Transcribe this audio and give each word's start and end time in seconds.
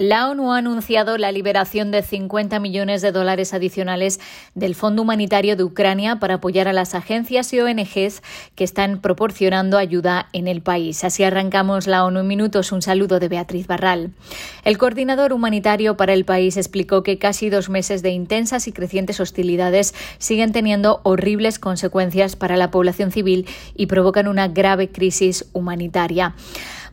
La 0.00 0.30
ONU 0.30 0.52
ha 0.52 0.58
anunciado 0.58 1.18
la 1.18 1.32
liberación 1.32 1.90
de 1.90 2.02
50 2.02 2.60
millones 2.60 3.02
de 3.02 3.10
dólares 3.10 3.52
adicionales 3.52 4.20
del 4.54 4.76
Fondo 4.76 5.02
Humanitario 5.02 5.56
de 5.56 5.64
Ucrania 5.64 6.20
para 6.20 6.34
apoyar 6.34 6.68
a 6.68 6.72
las 6.72 6.94
agencias 6.94 7.52
y 7.52 7.58
ONGs 7.58 8.22
que 8.54 8.62
están 8.62 9.00
proporcionando 9.00 9.76
ayuda 9.76 10.28
en 10.32 10.46
el 10.46 10.62
país. 10.62 11.02
Así 11.02 11.24
arrancamos 11.24 11.88
la 11.88 12.04
ONU 12.04 12.20
en 12.20 12.28
minutos. 12.28 12.70
Un 12.70 12.80
saludo 12.80 13.18
de 13.18 13.26
Beatriz 13.26 13.66
Barral. 13.66 14.12
El 14.64 14.78
coordinador 14.78 15.32
humanitario 15.32 15.96
para 15.96 16.12
el 16.12 16.24
país 16.24 16.56
explicó 16.56 17.02
que 17.02 17.18
casi 17.18 17.50
dos 17.50 17.68
meses 17.68 18.00
de 18.00 18.10
intensas 18.10 18.68
y 18.68 18.72
crecientes 18.72 19.18
hostilidades 19.18 19.96
siguen 20.18 20.52
teniendo 20.52 21.00
horribles 21.02 21.58
consecuencias 21.58 22.36
para 22.36 22.56
la 22.56 22.70
población 22.70 23.10
civil 23.10 23.48
y 23.74 23.86
provocan 23.86 24.28
una 24.28 24.46
grave 24.46 24.92
crisis 24.92 25.46
humanitaria. 25.54 26.36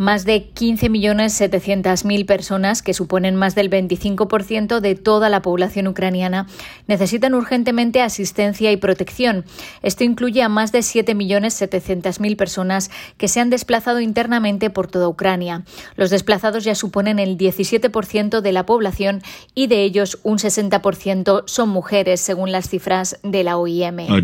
Más 0.00 0.24
de 0.24 0.48
15.700.000 0.54 2.24
personas, 2.24 2.80
que 2.80 2.94
suponen 2.94 3.36
más 3.36 3.54
del 3.54 3.68
25% 3.68 4.80
de 4.80 4.94
toda 4.94 5.28
la 5.28 5.42
población 5.42 5.88
ucraniana, 5.88 6.46
necesitan 6.86 7.34
urgentemente 7.34 8.00
asistencia 8.00 8.72
y 8.72 8.78
protección. 8.78 9.44
Esto 9.82 10.02
incluye 10.02 10.42
a 10.42 10.48
más 10.48 10.72
de 10.72 10.78
7.700.000 10.78 12.36
personas 12.36 12.90
que 13.18 13.28
se 13.28 13.40
han 13.40 13.50
desplazado 13.50 14.00
internamente 14.00 14.70
por 14.70 14.86
toda 14.86 15.06
Ucrania. 15.06 15.64
Los 15.96 16.08
desplazados 16.08 16.64
ya 16.64 16.74
suponen 16.74 17.18
el 17.18 17.36
17% 17.36 18.40
de 18.40 18.52
la 18.52 18.64
población 18.64 19.20
y 19.54 19.66
de 19.66 19.82
ellos 19.82 20.18
un 20.22 20.38
60% 20.38 21.42
son 21.44 21.68
mujeres, 21.68 22.22
según 22.22 22.52
las 22.52 22.70
cifras 22.70 23.20
de 23.22 23.44
la 23.44 23.58
OIM. 23.58 23.98
Uh, 24.08 24.16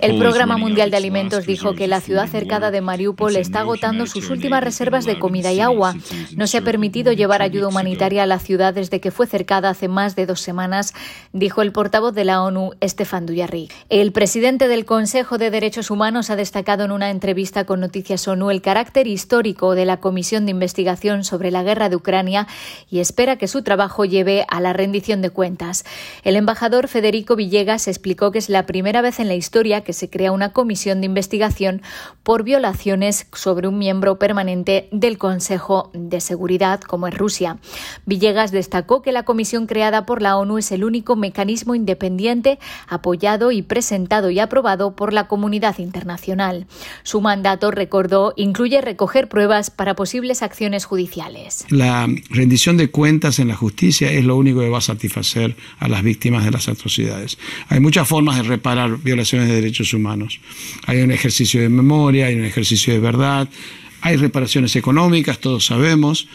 el 0.00 0.18
Programa 0.18 0.56
Mundial 0.56 0.90
de 0.90 0.96
Alimentos 0.96 1.44
dijo 1.44 1.74
que 1.74 1.88
la 1.88 2.00
ciudad 2.00 2.26
cercada 2.26 2.70
de 2.70 2.80
Mariupol 2.80 3.36
está 3.36 3.49
agotando 3.54 4.06
sus 4.06 4.30
últimas 4.30 4.62
reservas 4.62 5.04
de 5.04 5.18
comida 5.18 5.52
y 5.52 5.60
agua. 5.60 5.94
No 6.36 6.46
se 6.46 6.58
ha 6.58 6.62
permitido 6.62 7.12
llevar 7.12 7.42
ayuda 7.42 7.68
humanitaria 7.68 8.22
a 8.22 8.26
la 8.26 8.38
ciudad 8.38 8.74
desde 8.74 9.00
que 9.00 9.10
fue 9.10 9.26
cercada 9.26 9.70
hace 9.70 9.88
más 9.88 10.16
de 10.16 10.26
dos 10.26 10.40
semanas, 10.40 10.94
dijo 11.32 11.62
el 11.62 11.72
portavoz 11.72 12.14
de 12.14 12.24
la 12.24 12.42
ONU, 12.42 12.72
Estefan 12.80 13.26
Duyarric. 13.26 13.72
El 13.88 14.12
presidente 14.12 14.68
del 14.68 14.84
Consejo 14.84 15.38
de 15.38 15.50
Derechos 15.50 15.90
Humanos 15.90 16.30
ha 16.30 16.36
destacado 16.36 16.84
en 16.84 16.92
una 16.92 17.10
entrevista 17.10 17.64
con 17.64 17.80
Noticias 17.80 18.26
ONU 18.28 18.50
el 18.50 18.62
carácter 18.62 19.06
histórico 19.06 19.74
de 19.74 19.84
la 19.84 19.98
Comisión 19.98 20.44
de 20.44 20.52
Investigación 20.52 21.24
sobre 21.24 21.50
la 21.50 21.62
Guerra 21.62 21.88
de 21.88 21.96
Ucrania 21.96 22.46
y 22.88 23.00
espera 23.00 23.36
que 23.36 23.48
su 23.48 23.62
trabajo 23.62 24.04
lleve 24.04 24.44
a 24.48 24.60
la 24.60 24.72
rendición 24.72 25.22
de 25.22 25.30
cuentas. 25.30 25.84
El 26.22 26.36
embajador 26.36 26.88
Federico 26.88 27.36
Villegas 27.36 27.88
explicó 27.88 28.30
que 28.30 28.38
es 28.38 28.48
la 28.48 28.66
primera 28.66 29.02
vez 29.02 29.20
en 29.20 29.28
la 29.28 29.34
historia 29.34 29.82
que 29.82 29.92
se 29.92 30.10
crea 30.10 30.32
una 30.32 30.52
comisión 30.52 31.00
de 31.00 31.06
investigación 31.06 31.82
por 32.22 32.44
violaciones 32.44 33.26
sobre 33.40 33.68
un 33.68 33.78
miembro 33.78 34.18
permanente 34.18 34.88
del 34.92 35.16
Consejo 35.16 35.90
de 35.94 36.20
Seguridad, 36.20 36.80
como 36.80 37.06
es 37.06 37.16
Rusia. 37.16 37.58
Villegas 38.04 38.52
destacó 38.52 39.00
que 39.00 39.12
la 39.12 39.24
comisión 39.24 39.66
creada 39.66 40.04
por 40.04 40.20
la 40.20 40.36
ONU 40.36 40.58
es 40.58 40.70
el 40.72 40.84
único 40.84 41.16
mecanismo 41.16 41.74
independiente 41.74 42.58
apoyado 42.86 43.50
y 43.50 43.62
presentado 43.62 44.30
y 44.30 44.38
aprobado 44.38 44.94
por 44.94 45.12
la 45.12 45.26
comunidad 45.26 45.78
internacional. 45.78 46.66
Su 47.02 47.20
mandato, 47.20 47.70
recordó, 47.70 48.34
incluye 48.36 48.80
recoger 48.80 49.28
pruebas 49.28 49.70
para 49.70 49.94
posibles 49.94 50.42
acciones 50.42 50.84
judiciales. 50.84 51.64
La 51.70 52.06
rendición 52.28 52.76
de 52.76 52.90
cuentas 52.90 53.38
en 53.38 53.48
la 53.48 53.56
justicia 53.56 54.10
es 54.10 54.24
lo 54.24 54.36
único 54.36 54.60
que 54.60 54.68
va 54.68 54.78
a 54.78 54.82
satisfacer 54.82 55.56
a 55.78 55.88
las 55.88 56.02
víctimas 56.02 56.44
de 56.44 56.50
las 56.50 56.68
atrocidades. 56.68 57.38
Hay 57.68 57.80
muchas 57.80 58.06
formas 58.06 58.36
de 58.36 58.42
reparar 58.42 58.98
violaciones 58.98 59.48
de 59.48 59.54
derechos 59.54 59.94
humanos. 59.94 60.40
Hay 60.86 61.00
un 61.00 61.10
ejercicio 61.10 61.62
de 61.62 61.68
memoria, 61.68 62.26
hay 62.26 62.34
un 62.34 62.44
ejercicio 62.44 62.92
de 62.92 63.00
verdad 63.00 63.19
hay 63.22 64.16
reparaciones 64.16 64.76
económicas, 64.76 65.40
todos 65.40 65.66
sabemos, 65.66 66.28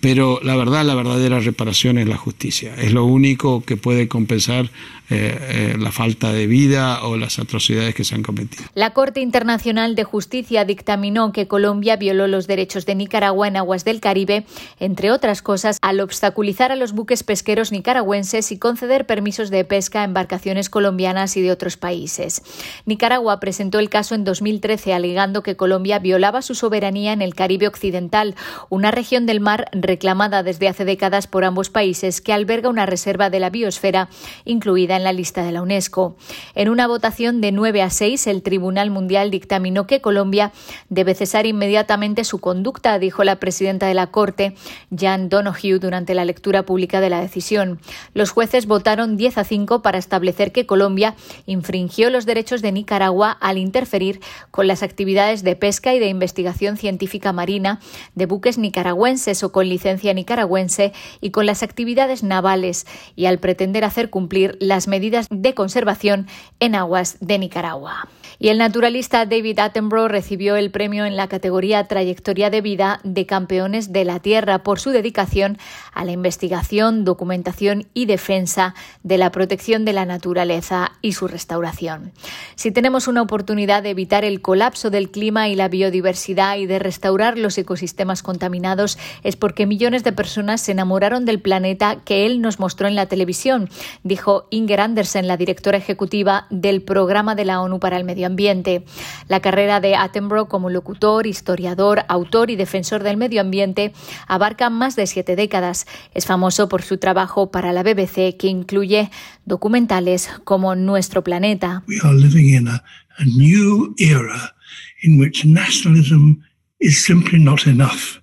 pero 0.00 0.40
la 0.42 0.56
verdad, 0.56 0.84
la 0.84 0.94
verdadera 0.94 1.40
reparación 1.40 1.98
es 1.98 2.06
la 2.06 2.16
justicia. 2.16 2.74
Es 2.76 2.92
lo 2.92 3.04
único 3.04 3.64
que 3.64 3.76
puede 3.76 4.08
compensar 4.08 4.70
eh, 5.08 5.72
eh, 5.72 5.76
la 5.78 5.92
falta 5.92 6.32
de 6.32 6.48
vida 6.48 7.04
o 7.04 7.16
las 7.16 7.38
atrocidades 7.38 7.94
que 7.94 8.02
se 8.02 8.16
han 8.16 8.24
cometido. 8.24 8.64
La 8.74 8.90
Corte 8.90 9.20
Internacional 9.20 9.94
de 9.94 10.02
Justicia 10.02 10.64
dictaminó 10.64 11.30
que 11.30 11.46
Colombia 11.46 11.94
violó 11.94 12.26
los 12.26 12.48
derechos 12.48 12.86
de 12.86 12.96
Nicaragua 12.96 13.46
en 13.46 13.56
aguas 13.56 13.84
del 13.84 14.00
Caribe, 14.00 14.46
entre 14.80 15.12
otras 15.12 15.42
cosas, 15.42 15.78
al 15.80 16.00
obstaculizar 16.00 16.72
a 16.72 16.76
los 16.76 16.92
buques 16.92 17.22
pesqueros 17.22 17.70
nicaragüenses 17.70 18.50
y 18.50 18.58
conceder 18.58 19.06
permisos 19.06 19.50
de 19.50 19.64
pesca 19.64 20.00
a 20.00 20.04
embarcaciones 20.04 20.68
colombianas 20.68 21.36
y 21.36 21.42
de 21.42 21.52
otros 21.52 21.76
países. 21.76 22.42
Nicaragua 22.84 23.38
presentó 23.38 23.78
el 23.78 23.88
caso 23.88 24.16
en 24.16 24.24
2013 24.24 24.92
alegando 24.92 25.44
que 25.44 25.54
Colombia 25.54 26.00
violaba 26.00 26.42
su 26.42 26.56
soberanía 26.56 27.12
en 27.12 27.22
el 27.22 27.36
Caribe 27.36 27.68
Occidental, 27.68 28.34
una 28.70 28.90
región 28.90 29.24
del 29.24 29.38
mar 29.38 29.68
reclamada 29.70 30.42
desde 30.42 30.66
hace 30.66 30.84
décadas 30.84 31.28
por 31.28 31.44
ambos 31.44 31.70
países 31.70 32.20
que 32.20 32.32
alberga 32.32 32.68
una 32.68 32.86
reserva 32.86 33.30
de 33.30 33.38
la 33.38 33.50
biosfera 33.50 34.08
incluida 34.44 34.95
en 34.96 35.04
la 35.04 35.12
lista 35.12 35.44
de 35.44 35.52
la 35.52 35.62
UNESCO. 35.62 36.16
En 36.54 36.68
una 36.68 36.86
votación 36.86 37.40
de 37.40 37.52
9 37.52 37.82
a 37.82 37.90
6, 37.90 38.26
el 38.26 38.42
Tribunal 38.42 38.90
Mundial 38.90 39.30
dictaminó 39.30 39.86
que 39.86 40.00
Colombia 40.00 40.52
debe 40.88 41.14
cesar 41.14 41.46
inmediatamente 41.46 42.24
su 42.24 42.38
conducta, 42.38 42.98
dijo 42.98 43.24
la 43.24 43.36
presidenta 43.36 43.86
de 43.86 43.94
la 43.94 44.08
Corte, 44.08 44.54
Jan 44.96 45.28
Donoghue, 45.28 45.78
durante 45.78 46.14
la 46.14 46.24
lectura 46.24 46.64
pública 46.64 47.00
de 47.00 47.10
la 47.10 47.20
decisión. 47.20 47.80
Los 48.14 48.30
jueces 48.30 48.66
votaron 48.66 49.16
10 49.16 49.38
a 49.38 49.44
5 49.44 49.82
para 49.82 49.98
establecer 49.98 50.52
que 50.52 50.66
Colombia 50.66 51.14
infringió 51.46 52.10
los 52.10 52.26
derechos 52.26 52.62
de 52.62 52.72
Nicaragua 52.72 53.30
al 53.32 53.58
interferir 53.58 54.20
con 54.50 54.66
las 54.66 54.82
actividades 54.82 55.42
de 55.42 55.56
pesca 55.56 55.94
y 55.94 55.98
de 55.98 56.08
investigación 56.08 56.76
científica 56.76 57.32
marina 57.32 57.80
de 58.14 58.26
buques 58.26 58.58
nicaragüenses 58.58 59.42
o 59.42 59.52
con 59.52 59.68
licencia 59.68 60.14
nicaragüense 60.14 60.92
y 61.20 61.30
con 61.30 61.46
las 61.46 61.62
actividades 61.62 62.22
navales 62.22 62.86
y 63.14 63.26
al 63.26 63.38
pretender 63.38 63.84
hacer 63.84 64.10
cumplir 64.10 64.56
las 64.60 64.85
medidas 64.88 65.26
de 65.30 65.54
conservación 65.54 66.26
en 66.60 66.74
aguas 66.74 67.18
de 67.20 67.38
Nicaragua. 67.38 68.08
Y 68.38 68.48
el 68.48 68.58
naturalista 68.58 69.24
David 69.24 69.58
Attenborough 69.60 70.10
recibió 70.10 70.56
el 70.56 70.70
premio 70.70 71.06
en 71.06 71.16
la 71.16 71.28
categoría 71.28 71.84
Trayectoria 71.84 72.50
de 72.50 72.60
Vida 72.60 73.00
de 73.02 73.24
Campeones 73.24 73.92
de 73.92 74.04
la 74.04 74.20
Tierra 74.20 74.62
por 74.62 74.78
su 74.78 74.90
dedicación 74.90 75.58
a 75.94 76.04
la 76.04 76.12
investigación, 76.12 77.04
documentación 77.04 77.86
y 77.94 78.04
defensa 78.04 78.74
de 79.02 79.16
la 79.16 79.32
protección 79.32 79.84
de 79.86 79.94
la 79.94 80.04
naturaleza 80.04 80.92
y 81.00 81.12
su 81.12 81.28
restauración. 81.28 82.12
Si 82.56 82.70
tenemos 82.72 83.08
una 83.08 83.22
oportunidad 83.22 83.82
de 83.82 83.90
evitar 83.90 84.24
el 84.24 84.42
colapso 84.42 84.90
del 84.90 85.10
clima 85.10 85.48
y 85.48 85.54
la 85.54 85.68
biodiversidad 85.68 86.58
y 86.58 86.66
de 86.66 86.78
restaurar 86.78 87.38
los 87.38 87.56
ecosistemas 87.56 88.22
contaminados 88.22 88.98
es 89.22 89.36
porque 89.36 89.66
millones 89.66 90.04
de 90.04 90.12
personas 90.12 90.60
se 90.60 90.72
enamoraron 90.72 91.24
del 91.24 91.40
planeta 91.40 92.02
que 92.04 92.26
él 92.26 92.42
nos 92.42 92.58
mostró 92.58 92.86
en 92.86 92.96
la 92.96 93.06
televisión, 93.06 93.70
dijo 94.02 94.46
Inger 94.76 94.90
Andersen, 94.90 95.26
la 95.26 95.38
directora 95.38 95.78
ejecutiva 95.78 96.46
del 96.50 96.82
Programa 96.82 97.34
de 97.34 97.46
la 97.46 97.62
ONU 97.62 97.80
para 97.80 97.96
el 97.96 98.04
Medio 98.04 98.26
ambiente. 98.26 98.84
La 99.26 99.40
carrera 99.40 99.80
de 99.80 99.96
Attenborough 99.96 100.48
como 100.48 100.68
locutor, 100.68 101.26
historiador, 101.26 102.04
autor 102.08 102.50
y 102.50 102.56
defensor 102.56 103.02
del 103.02 103.16
medio 103.16 103.40
ambiente 103.40 103.94
abarca 104.28 104.68
más 104.68 104.94
de 104.94 105.06
siete 105.06 105.34
décadas. 105.34 105.86
Es 106.12 106.26
famoso 106.26 106.68
por 106.68 106.82
su 106.82 106.98
trabajo 106.98 107.50
para 107.50 107.72
la 107.72 107.82
BBC 107.82 108.36
que 108.36 108.48
incluye 108.48 109.10
documentales 109.46 110.28
como 110.44 110.74
Nuestro 110.74 111.24
planeta. 111.24 111.82
We 111.88 111.96
are 112.02 112.14
living 112.14 112.54
in 112.54 112.68
a, 112.68 112.82
new 113.24 113.94
era 113.98 114.54
in 115.02 115.18
which 115.18 115.46
nationalism 115.46 116.42
is 116.80 117.02
simply 117.02 117.38
not 117.38 117.66
enough. 117.66 118.20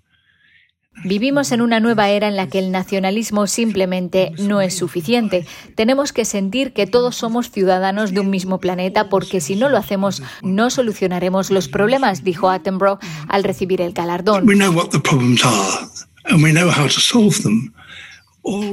Vivimos 1.03 1.51
en 1.51 1.61
una 1.61 1.79
nueva 1.79 2.09
era 2.09 2.27
en 2.27 2.35
la 2.35 2.47
que 2.47 2.59
el 2.59 2.71
nacionalismo 2.71 3.47
simplemente 3.47 4.31
no 4.39 4.61
es 4.61 4.75
suficiente. 4.75 5.45
Tenemos 5.75 6.13
que 6.13 6.25
sentir 6.25 6.73
que 6.73 6.87
todos 6.87 7.15
somos 7.15 7.51
ciudadanos 7.51 8.13
de 8.13 8.21
un 8.21 8.29
mismo 8.29 8.59
planeta 8.59 9.09
porque 9.09 9.41
si 9.41 9.55
no 9.55 9.69
lo 9.69 9.77
hacemos 9.77 10.21
no 10.41 10.69
solucionaremos 10.69 11.51
los 11.51 11.67
problemas, 11.67 12.23
dijo 12.23 12.49
Attenborough 12.49 12.99
al 13.27 13.43
recibir 13.43 13.81
el 13.81 13.93
galardón. 13.93 14.45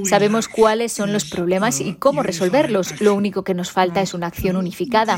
Sabemos 0.05 0.49
cuáles 0.49 0.93
son 0.93 1.13
los 1.13 1.25
problemas 1.25 1.81
y 1.81 1.95
cómo 1.95 2.23
resolverlos. 2.23 3.01
Lo 3.01 3.15
único 3.15 3.45
que 3.45 3.55
nos 3.55 3.71
falta 3.71 4.01
es 4.01 4.15
una 4.15 4.27
acción 4.27 4.57
unificada. 4.57 5.17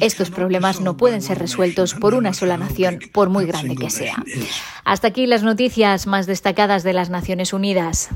Estos 0.00 0.30
problemas 0.30 0.80
no 0.80 0.96
pueden 0.96 1.22
ser 1.22 1.38
resueltos 1.38 1.94
por 1.94 2.14
una 2.14 2.34
sola 2.34 2.56
nación, 2.56 2.98
por 3.12 3.30
muy 3.30 3.46
grande 3.46 3.76
que 3.76 3.90
sea. 3.90 4.22
Hasta 4.84 5.08
aquí 5.08 5.26
las 5.26 5.42
noticias 5.42 6.06
más 6.06 6.26
destacadas 6.26 6.82
de 6.82 6.92
las 6.92 7.08
Naciones 7.08 7.52
Unidas. 7.52 8.10